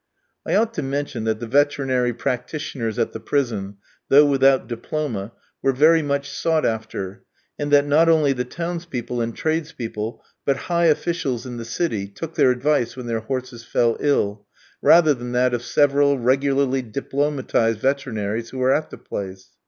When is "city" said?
11.65-12.07